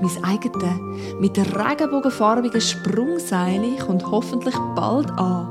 Mein 0.00 0.24
eigenes, 0.24 1.20
mit 1.20 1.38
regenbogenfarbigen 1.38 2.60
Sprungseil 2.60 3.76
kommt 3.84 4.10
hoffentlich 4.10 4.56
bald 4.74 5.10
an. 5.18 5.48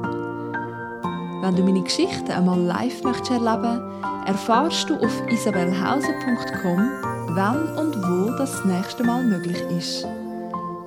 Wenn 1.41 1.55
du 1.55 1.63
meine 1.63 1.83
Geschichten 1.83 2.31
einmal 2.31 2.59
live 2.59 3.03
möchtest 3.03 3.31
erleben 3.31 3.81
erfahrst 4.25 4.89
du 4.89 4.95
auf 4.95 5.27
isabelhausen.com, 5.27 6.89
wann 7.35 7.77
und 7.77 7.95
wo 7.95 8.31
das 8.37 8.63
nächste 8.65 9.03
Mal 9.03 9.23
möglich 9.23 9.61
ist. 9.75 10.05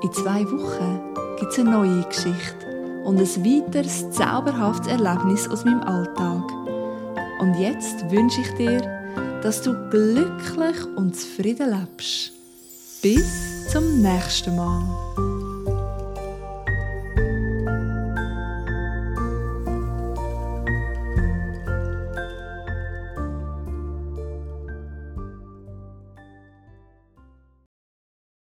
In 0.03 0.13
zwei 0.13 0.45
Wochen 0.45 1.01
gibt 1.39 1.53
es 1.53 1.59
eine 1.59 1.71
neue 1.71 2.03
Geschichte 2.05 3.03
und 3.05 3.19
ein 3.19 3.45
weiteres 3.45 4.11
zauberhaftes 4.11 4.89
Erlebnis 4.89 5.49
aus 5.49 5.65
meinem 5.65 5.83
Alltag. 5.83 6.45
Und 7.41 7.55
jetzt 7.59 8.11
wünsche 8.11 8.41
ich 8.41 8.55
dir, 8.55 8.81
dass 9.43 9.63
du 9.63 9.73
glücklich 9.91 10.85
und 10.97 11.17
zufrieden 11.17 11.71
lebst. 11.71 12.33
Bis 13.03 13.52
zum 13.73 14.03
nächsten 14.03 14.55
Mal. 14.55 15.32